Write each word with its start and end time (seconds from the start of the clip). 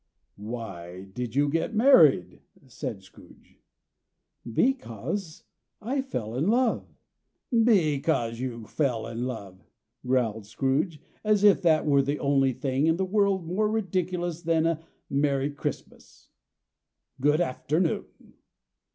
"Why 0.41 1.03
did 1.13 1.35
you 1.35 1.47
get 1.47 1.75
married?" 1.75 2.41
said 2.65 3.03
Scrooge. 3.03 3.59
"Because 4.51 5.43
I 5.79 6.01
fell 6.01 6.33
in 6.35 6.47
love." 6.47 6.87
"Because 7.51 8.39
you 8.39 8.65
fell 8.65 9.05
in 9.05 9.27
love!" 9.27 9.63
growled 10.03 10.47
Scrooge, 10.47 10.99
as 11.23 11.43
if 11.43 11.61
that 11.61 11.85
were 11.85 12.01
the 12.01 12.17
only 12.17 12.51
one 12.51 12.61
thing 12.61 12.87
in 12.87 12.95
the 12.95 13.05
world 13.05 13.45
more 13.45 13.69
ridiculous 13.69 14.41
than 14.41 14.65
a 14.65 14.79
merry 15.07 15.51
Christmas. 15.51 16.29
"Good 17.21 17.39
afternoon!" 17.39 18.05